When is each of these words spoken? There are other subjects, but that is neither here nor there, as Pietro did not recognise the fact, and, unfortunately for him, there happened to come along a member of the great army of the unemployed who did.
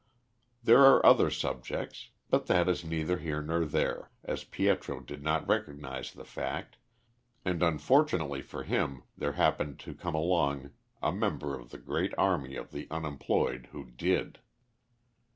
There 0.63 0.79
are 0.83 1.05
other 1.05 1.29
subjects, 1.29 2.09
but 2.31 2.47
that 2.47 2.67
is 2.67 2.83
neither 2.83 3.19
here 3.19 3.39
nor 3.43 3.65
there, 3.65 4.09
as 4.23 4.43
Pietro 4.43 4.99
did 4.99 5.21
not 5.21 5.47
recognise 5.47 6.11
the 6.11 6.25
fact, 6.25 6.77
and, 7.45 7.61
unfortunately 7.61 8.41
for 8.41 8.63
him, 8.63 9.03
there 9.15 9.33
happened 9.33 9.77
to 9.81 9.93
come 9.93 10.15
along 10.15 10.71
a 11.03 11.11
member 11.11 11.53
of 11.53 11.69
the 11.69 11.77
great 11.77 12.15
army 12.17 12.55
of 12.55 12.71
the 12.71 12.87
unemployed 12.89 13.67
who 13.73 13.91
did. 13.91 14.39